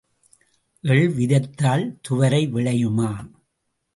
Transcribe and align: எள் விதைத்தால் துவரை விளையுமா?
எள் 0.83 1.09
விதைத்தால் 1.09 1.85
துவரை 2.01 2.41
விளையுமா? 2.47 3.11